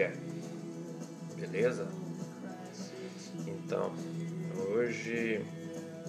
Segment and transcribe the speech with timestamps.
[0.00, 0.16] quer.
[1.36, 1.86] Beleza?
[3.46, 3.92] Então,
[4.72, 5.44] hoje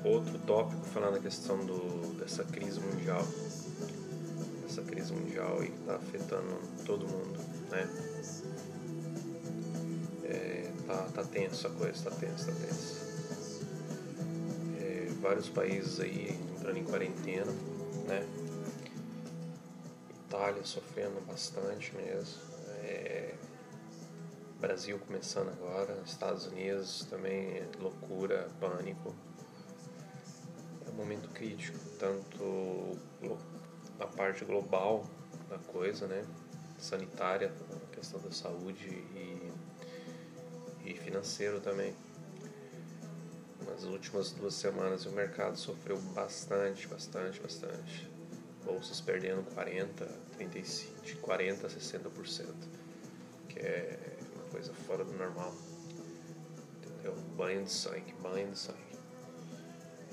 [0.06, 3.22] outro tópico falando a questão do, dessa crise mundial.
[4.66, 7.38] Essa crise mundial aí que está afetando todo mundo,
[7.70, 7.90] né?
[10.24, 13.66] É, tá, tá tenso a coisa, tá tenso, tá tenso.
[14.80, 17.52] É, vários países aí entrando em quarentena,
[18.08, 18.26] né?
[20.28, 22.40] Itália sofrendo bastante mesmo.
[22.84, 23.36] É,
[24.62, 29.16] Brasil começando agora, Estados Unidos também loucura, pânico.
[30.86, 32.96] É um momento crítico, tanto
[34.00, 35.04] a parte global
[35.50, 36.24] da coisa, né?
[36.78, 37.52] Sanitária,
[37.92, 39.52] questão da saúde e,
[40.86, 41.96] e financeiro também.
[43.66, 48.12] Nas últimas duas semanas o mercado sofreu bastante, bastante, bastante
[48.64, 50.06] bolsas perdendo 40,
[50.38, 52.46] 35, de 40 a 60%,
[53.50, 54.11] que é
[54.62, 55.52] coisa fora do normal.
[56.78, 57.16] Entendeu?
[57.36, 58.80] Banho de sangue, banho de sangue.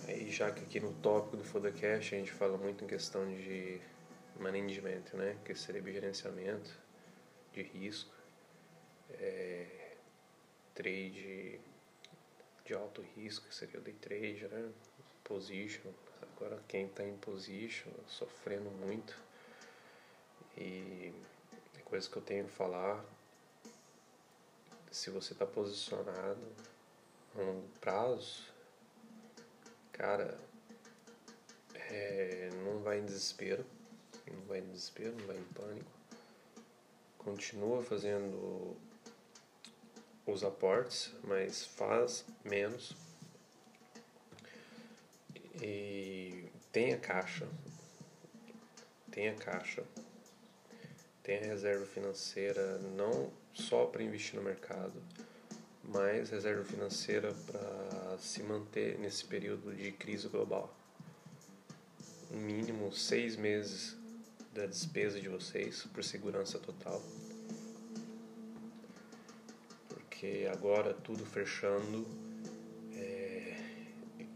[0.07, 3.79] Aí já que aqui no tópico do Fodacast a gente fala muito em questão de
[4.41, 5.37] management, né?
[5.45, 6.71] Que seria gerenciamento
[7.53, 8.11] de risco,
[9.11, 9.97] é,
[10.75, 11.61] trade
[12.65, 14.71] de alto risco, que seria o day trade, né?
[15.25, 15.91] Position,
[16.23, 19.15] Agora quem está em position, sofrendo muito.
[20.57, 21.13] E
[21.77, 23.05] é coisa que eu tenho que falar.
[24.99, 26.41] Se você está posicionado
[27.37, 28.43] a longo prazo,
[29.93, 30.37] cara,
[31.73, 33.65] é, não vai em desespero,
[34.29, 35.91] não vai em desespero, não vai em pânico.
[37.17, 38.77] Continua fazendo
[40.27, 42.93] os aportes, mas faz menos
[45.63, 47.47] e tenha caixa,
[49.13, 49.85] tenha caixa,
[51.23, 55.03] tenha reserva financeira não só para investir no mercado,
[55.85, 60.75] mas reserva financeira para se manter nesse período de crise global.
[62.31, 63.97] No mínimo seis meses
[64.53, 67.03] da despesa de vocês por segurança total.
[69.89, 72.07] Porque agora tudo fechando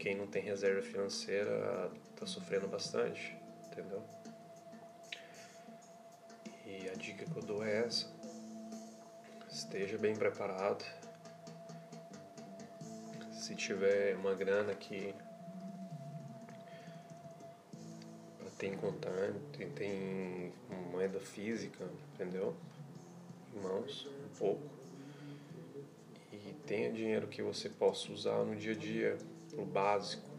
[0.03, 4.03] quem não tem reserva financeira está sofrendo bastante, entendeu?
[6.65, 8.11] E a dica que eu dou é essa:
[9.63, 10.83] esteja bem preparado.
[13.31, 15.15] Se tiver uma grana aqui
[18.37, 20.53] para ter em contante, tem
[20.91, 22.55] moeda física, entendeu?
[23.55, 24.69] Em mãos, um pouco.
[26.31, 29.17] E tenha dinheiro que você possa usar no dia a dia
[29.57, 30.29] o básico.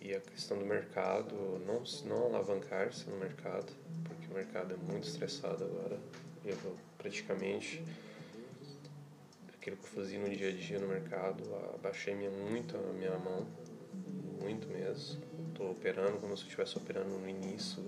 [0.00, 1.34] E a questão do mercado,
[1.66, 3.70] não, não alavancar-se no mercado,
[4.04, 6.00] porque o mercado é muito estressado agora.
[6.44, 6.56] Eu
[6.98, 7.82] praticamente
[9.54, 11.42] aquilo que eu fazia no dia a dia no mercado,
[11.74, 13.46] abaixei minha, muito a minha mão,
[14.40, 15.20] muito mesmo.
[15.48, 17.82] Estou operando como se eu estivesse operando no início,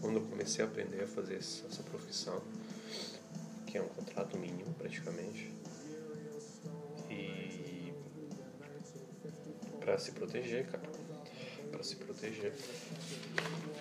[0.00, 2.42] quando eu comecei a aprender a fazer essa profissão,
[3.66, 5.58] que é um contrato mínimo praticamente.
[9.88, 10.82] para se proteger, cara.
[11.70, 12.52] Para se proteger.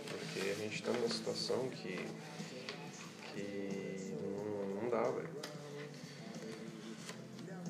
[0.09, 1.99] Porque a gente tá numa situação que.
[5.11, 5.29] Velho.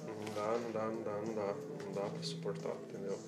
[0.06, 1.56] Não dá, não dá, não dá, não dá.
[1.86, 3.20] Não dá pra suportar, entendeu?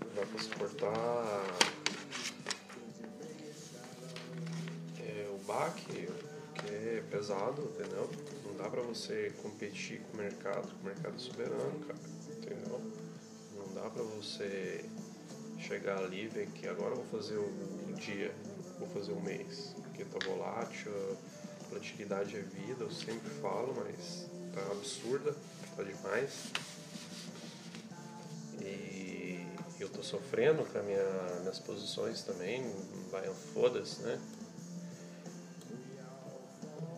[0.00, 1.44] Não dá pra suportar.
[5.00, 6.08] É, o baque,
[6.54, 8.10] que é pesado, entendeu?
[8.46, 12.80] Não dá pra você competir com o mercado, com o mercado soberano, cara entendeu?
[13.56, 14.84] Não dá pra você
[15.64, 18.34] chegar ali e ver que agora eu vou fazer o dia,
[18.78, 20.92] vou fazer o mês, porque tá volátil,
[21.70, 25.34] volatilidade é vida, eu sempre falo, mas tá absurda,
[25.74, 26.52] tá demais.
[28.60, 29.46] E
[29.80, 32.62] eu tô sofrendo com minha, minhas posições também,
[33.10, 34.20] vai foda-se, né?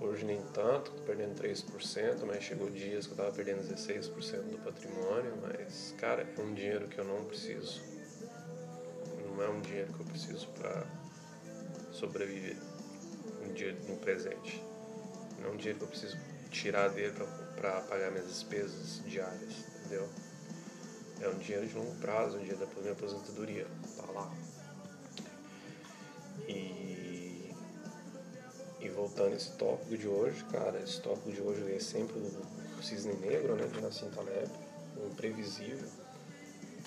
[0.00, 4.10] Hoje nem tanto, tô perdendo 3%, mas chegou dias que eu tava perdendo 16%
[4.50, 7.80] do patrimônio, mas, cara, é um dinheiro que eu não preciso.
[9.36, 10.86] Não é um dinheiro que eu preciso para
[11.92, 12.56] sobreviver
[13.46, 14.62] no, dia, no presente.
[15.38, 16.16] Não é um dinheiro que eu preciso
[16.50, 17.12] tirar dele
[17.54, 20.08] para pagar minhas despesas diárias, entendeu?
[21.20, 23.66] É um dinheiro de longo prazo, um dinheiro da minha aposentadoria,
[23.96, 24.32] tá lá.
[26.48, 27.06] E
[28.86, 33.14] e voltando esse tópico de hoje, cara, esse tópico de hoje é sempre o cisne
[33.14, 34.48] negro, né, de Nassim Taleb,
[34.96, 35.88] o imprevisível,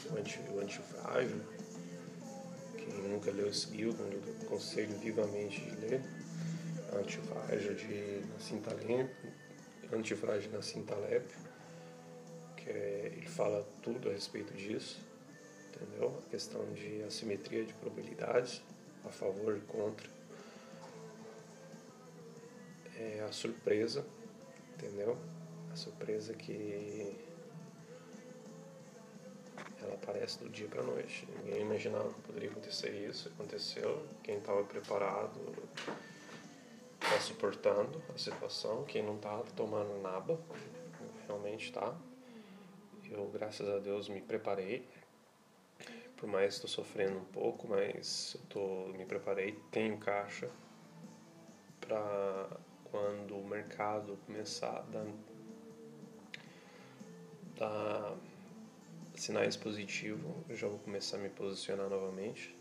[0.09, 1.41] o, anti, o antifrágil,
[2.89, 6.01] quem nunca leu esse livro, eu aconselho vivamente de ler.
[6.91, 9.09] Antifrágil de Nassim Taleb,
[9.93, 11.25] Antifrágil Nassim Taleb,
[12.57, 14.99] que é, ele fala tudo a respeito disso,
[15.69, 16.19] entendeu?
[16.25, 18.61] A questão de assimetria de probabilidades,
[19.05, 20.09] a favor e contra.
[22.97, 24.05] É a surpresa,
[24.73, 25.15] entendeu?
[25.71, 27.15] A surpresa que
[29.81, 31.27] ela aparece do dia para noite.
[31.43, 33.29] Ninguém imaginava que poderia acontecer isso.
[33.29, 34.05] Aconteceu.
[34.23, 35.39] Quem estava preparado
[37.01, 38.83] está suportando a situação.
[38.85, 40.39] Quem não está tomando nada,
[41.27, 41.95] realmente está.
[43.09, 44.87] Eu, graças a Deus, me preparei.
[46.15, 49.57] Por mais estou sofrendo um pouco, mas eu tô, me preparei.
[49.71, 50.49] Tenho caixa
[51.79, 52.49] para
[52.91, 55.05] quando o mercado começar a dar,
[57.57, 58.17] dar
[59.19, 62.57] sinais positivos, eu já vou começar a me posicionar novamente.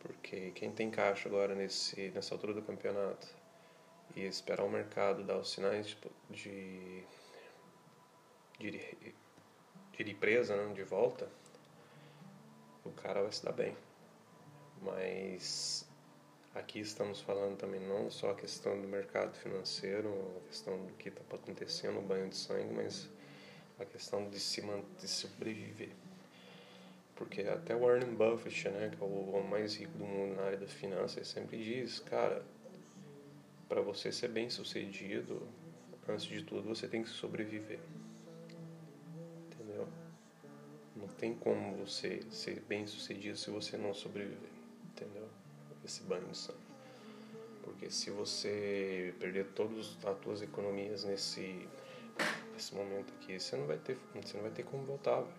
[0.00, 3.28] Porque quem tem caixa agora nesse, nessa altura do campeonato
[4.16, 5.96] e esperar o mercado dar os sinais de,
[6.30, 7.04] de,
[8.58, 9.14] de,
[9.92, 11.28] de represa, né, de volta,
[12.84, 13.76] o cara vai se dar bem.
[14.82, 15.88] Mas
[16.52, 21.08] aqui estamos falando também não só a questão do mercado financeiro, a questão do que
[21.08, 23.08] está acontecendo, o banho de sangue, mas
[23.78, 25.90] a questão de se manter, sobreviver.
[27.14, 30.58] Porque até Warren Buffett, né, que é o homem mais rico do mundo na área
[30.58, 32.44] das finanças, sempre diz, cara,
[33.68, 35.46] para você ser bem sucedido,
[36.08, 37.78] antes de tudo você tem que sobreviver.
[39.46, 39.88] Entendeu?
[40.96, 44.50] Não tem como você ser bem sucedido se você não sobreviver.
[44.90, 45.28] Entendeu?
[45.84, 46.58] Esse banho de sangue.
[47.62, 51.68] Porque se você perder todas as suas economias nesse
[52.52, 55.32] nesse momento aqui, você não vai ter, você não vai ter como voltar, velho,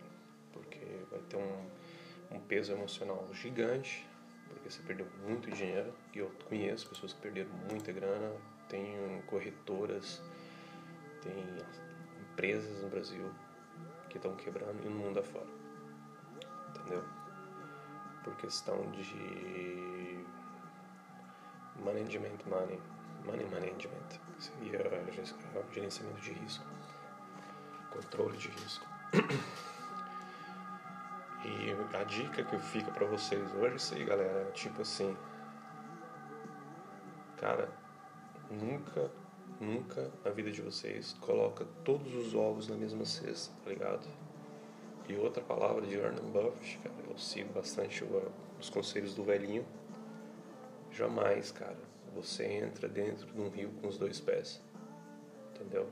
[0.51, 0.79] porque
[1.09, 4.07] vai ter um, um peso emocional gigante,
[4.49, 8.35] porque você perdeu muito dinheiro, e eu conheço pessoas que perderam muita grana,
[8.67, 10.21] tem corretoras,
[11.21, 11.33] tem
[12.21, 13.31] empresas no Brasil
[14.09, 15.47] que estão quebrando e no mundo afora,
[16.69, 17.03] entendeu?
[18.23, 20.23] Por questão de
[21.83, 22.79] management money,
[23.25, 24.79] money management, seria
[25.71, 26.65] gerenciamento de risco
[27.93, 28.85] controle de risco.
[31.45, 34.51] E a dica que fica para vocês hoje é aí, galera.
[34.51, 35.15] Tipo assim,
[37.37, 37.69] cara,
[38.49, 39.11] nunca,
[39.59, 44.07] nunca na vida de vocês coloca todos os ovos na mesma cesta, tá ligado?
[45.07, 48.05] E outra palavra de Warren Buffett, cara, eu sigo bastante
[48.57, 49.65] os conselhos do velhinho.
[50.91, 51.77] Jamais, cara,
[52.15, 54.61] você entra dentro de um rio com os dois pés.
[55.53, 55.89] Entendeu?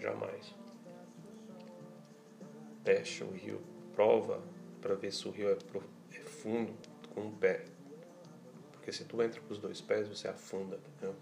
[0.00, 0.57] Jamais.
[2.88, 3.60] Teste o rio,
[3.94, 4.42] prova
[4.80, 5.58] para ver se o rio é,
[6.16, 6.72] é fundo
[7.12, 7.66] com um pé.
[8.72, 11.14] Porque se tu entra com os dois pés, você afunda, entendeu?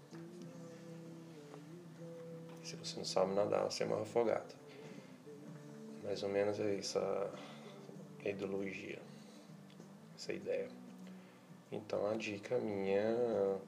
[2.63, 4.55] Se você não sabe nadar, você é mais afogado.
[6.05, 7.33] Mais ou menos é essa
[8.23, 9.01] ideologia,
[10.15, 10.69] essa ideia.
[11.69, 13.59] Então a dica minha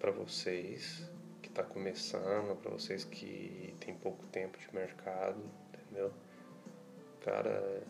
[0.00, 1.06] para vocês
[1.42, 5.38] que está começando, para vocês que tem pouco tempo de mercado,
[5.68, 6.10] entendeu?
[7.24, 7.82] Cara,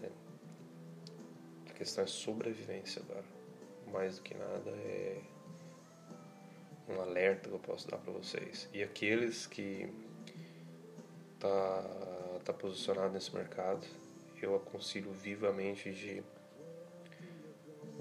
[1.68, 3.24] a questão é sobrevivência agora.
[3.90, 5.22] Mais do que nada é
[6.88, 8.68] um alerta que eu posso dar para vocês.
[8.72, 9.90] E aqueles que
[11.40, 12.02] tá
[12.44, 13.86] tá posicionado nesse mercado,
[14.42, 16.22] eu aconselho vivamente de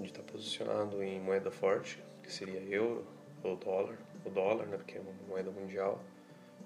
[0.00, 3.06] de estar tá posicionado em moeda forte, que seria euro
[3.42, 6.02] ou dólar, o dólar, né, porque é uma moeda mundial,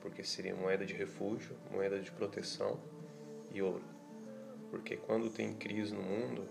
[0.00, 2.80] porque seria moeda de refúgio, moeda de proteção
[3.52, 3.95] e ouro.
[4.76, 6.46] Porque quando tem crise no mundo,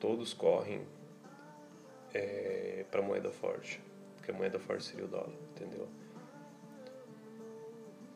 [0.00, 0.84] todos correm
[2.12, 3.80] é, para moeda forte,
[4.16, 5.88] porque a moeda forte seria o dólar, entendeu?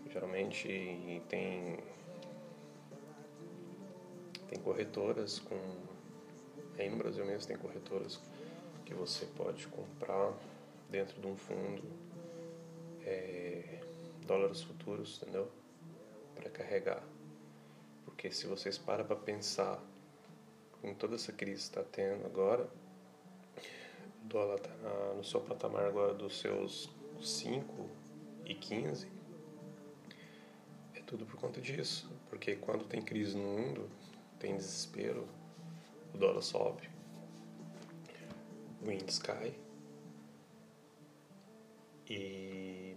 [0.08, 1.78] Geralmente tem
[4.48, 5.56] tem corretoras com
[6.76, 8.20] aí no Brasil mesmo tem corretoras
[8.84, 10.34] que você pode comprar
[10.90, 11.84] dentro de um fundo
[13.04, 13.80] é,
[14.26, 15.48] dólares futuros, entendeu?
[16.34, 17.19] Para carregar.
[18.20, 19.82] Porque se vocês param para pensar
[20.82, 22.68] com toda essa crise que está tendo agora,
[24.22, 27.88] o dólar está no seu patamar agora dos seus 5
[28.44, 29.10] e 15,
[30.96, 32.10] é tudo por conta disso.
[32.28, 33.88] Porque quando tem crise no mundo,
[34.38, 35.26] tem desespero,
[36.12, 36.90] o dólar sobe,
[38.82, 39.54] o índice cai
[42.06, 42.94] e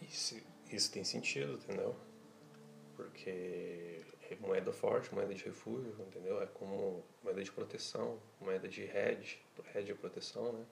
[0.00, 0.40] isso,
[0.72, 1.94] isso tem sentido, entendeu?
[3.00, 6.40] Porque é moeda forte, moeda de refúgio, entendeu?
[6.42, 9.40] É como moeda de proteção, moeda de hedge,
[9.74, 10.64] hedge é proteção, né?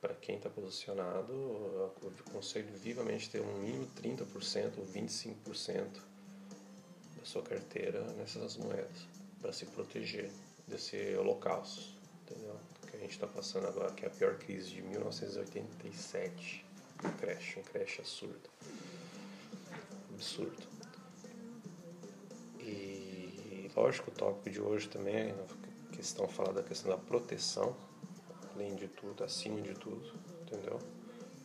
[0.00, 1.92] Para quem está posicionado, eu
[2.26, 6.00] aconselho vivamente ter um mínimo 30% ou 25%
[7.18, 9.06] da sua carteira nessas moedas,
[9.42, 10.30] para se proteger
[10.68, 11.82] desse holocausto,
[12.22, 12.56] entendeu?
[12.88, 16.64] Que a gente está passando agora, que é a pior crise de 1987,
[17.04, 18.48] um crash, um crash absurdo.
[20.14, 20.77] Absurdo.
[23.78, 27.76] Lógico, o tópico de hoje também a questão falar da questão da proteção,
[28.52, 30.78] além de tudo, acima de tudo, entendeu?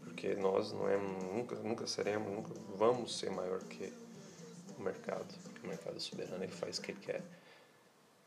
[0.03, 3.93] Porque nós não é nunca nunca seremos, nunca vamos ser maior que
[4.77, 7.23] o mercado, porque o mercado soberano ele faz o que ele quer.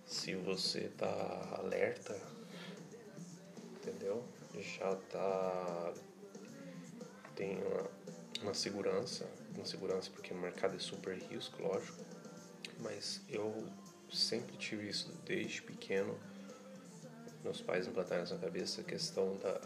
[0.04, 2.16] Se você tá alerta,
[3.76, 4.24] entendeu?
[4.54, 5.92] Já tá
[7.34, 7.90] tem uma,
[8.42, 12.06] uma segurança, uma segurança porque o mercado é super risco, lógico
[12.80, 13.52] mas eu
[14.12, 16.18] sempre tive isso desde pequeno.
[17.42, 19.60] Meus pais implantaram nessa cabeça a questão da,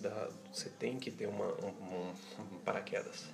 [0.00, 3.24] da, você tem que ter uma, um, um paraquedas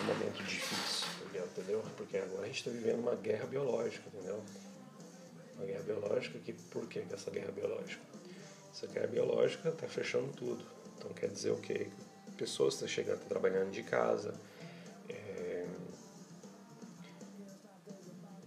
[0.00, 1.06] um momento difícil,
[1.46, 1.82] entendeu?
[1.96, 4.42] Porque agora a gente está vivendo uma guerra biológica, entendeu?
[5.56, 8.02] Uma guerra biológica que por que essa guerra biológica?
[8.72, 10.64] Essa guerra biológica está fechando tudo.
[10.98, 11.88] Então quer dizer o quê?
[12.36, 14.34] Pessoas estão chegando, estão trabalhando de casa,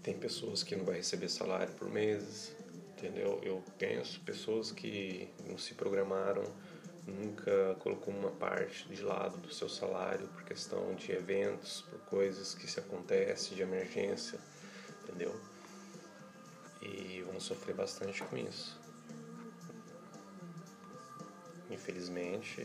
[0.07, 2.55] tem pessoas que não vai receber salário por meses,
[2.95, 3.41] entendeu?
[3.43, 6.45] Eu penso pessoas que não se programaram,
[7.05, 12.55] nunca colocou uma parte de lado do seu salário por questão de eventos, por coisas
[12.55, 14.39] que se acontecem de emergência,
[15.03, 15.37] entendeu?
[16.81, 18.79] E vão sofrer bastante com isso.
[21.69, 22.61] Infelizmente,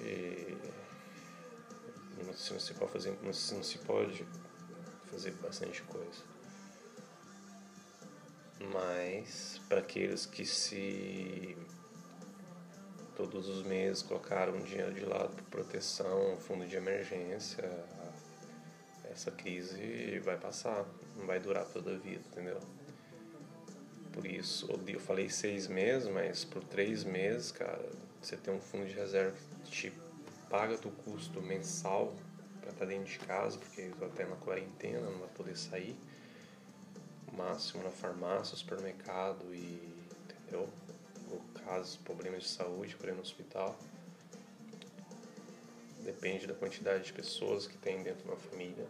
[2.25, 4.25] não se pode fazer, não se pode
[5.11, 6.31] fazer bastante coisa
[8.73, 11.57] mas para aqueles que se
[13.17, 17.69] todos os meses colocaram dinheiro de lado para proteção, fundo de emergência,
[19.11, 20.85] essa crise vai passar,
[21.17, 22.59] não vai durar toda a vida, entendeu?
[24.13, 27.89] Por isso, eu falei seis meses, mas por três meses, cara,
[28.21, 29.93] você tem um fundo de reserva que te
[30.51, 32.15] paga teu custo mensal
[32.61, 35.97] para estar tá dentro de casa, porque até na quarentena não vai poder sair
[37.33, 40.69] máximo na farmácia, supermercado e, entendeu?
[41.31, 43.77] Ou casos, problemas de saúde para ir no hospital.
[46.01, 48.87] Depende da quantidade de pessoas que tem dentro de uma família.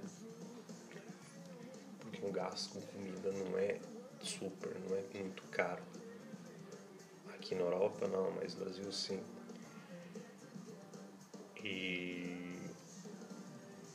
[2.00, 3.78] Porque um gasto com comida não é
[4.22, 5.82] super, não é muito caro.
[7.34, 9.22] Aqui na Europa não, mas no Brasil sim.
[11.64, 12.58] E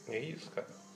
[0.07, 0.86] é isso, cara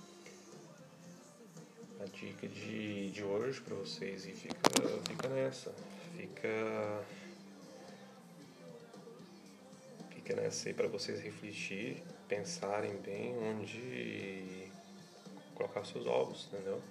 [2.02, 4.56] a dica de, de hoje para vocês e fica,
[5.08, 5.72] fica nessa.
[6.18, 7.06] Fica.
[10.10, 14.72] Fica nessa aí para vocês refletir, pensarem bem onde
[15.54, 16.82] colocar seus ovos, entendeu?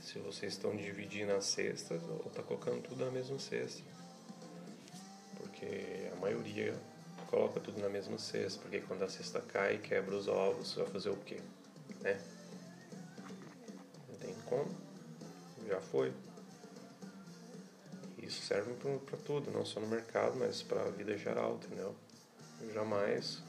[0.00, 3.82] Se vocês estão dividindo as cestas ou tá colocando tudo na mesma cesta.
[5.36, 6.74] Porque a maioria
[7.26, 10.86] coloca tudo na mesma cesta, porque quando a cesta cai e quebra os ovos, vai
[10.86, 11.40] fazer o quê?
[12.00, 12.18] Né?
[14.48, 14.68] Como,
[15.66, 16.12] já foi.
[18.18, 18.74] Isso serve
[19.06, 21.94] para tudo, não só no mercado, mas para a vida geral, entendeu?
[22.72, 23.40] jamais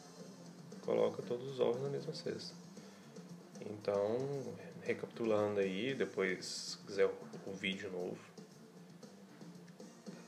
[0.86, 2.56] coloca todos os ovos na mesma cesta.
[3.62, 7.14] Então, recapitulando aí, depois, se quiser o,
[7.48, 8.20] o vídeo novo,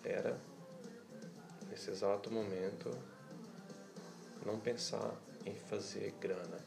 [0.04, 0.38] era
[1.70, 2.92] nesse exato momento
[4.46, 6.60] não pensar em fazer grana.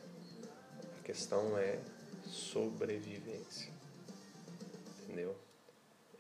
[0.99, 1.81] A questão é
[2.27, 3.74] sobrevivência
[5.15, 5.37] entendeu?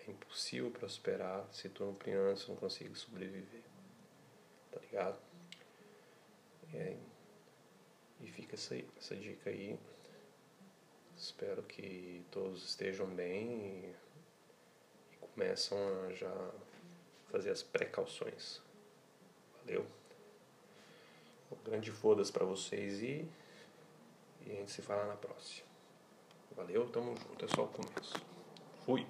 [0.06, 3.62] É impossível prosperar se tu não primeiro não consegue sobreviver.
[4.70, 5.18] Tá ligado?
[6.72, 6.96] É,
[8.20, 9.78] e fica essa, essa dica aí.
[11.16, 13.94] Espero que todos estejam bem e,
[15.12, 16.50] e começam a já
[17.30, 18.60] fazer as precauções.
[19.64, 19.86] Valeu?
[21.50, 23.28] Um grande foda-se pra vocês e,
[24.46, 25.66] e a gente se fala na próxima.
[26.56, 28.33] Valeu, tamo junto, é só o começo.
[28.86, 29.06] ほい。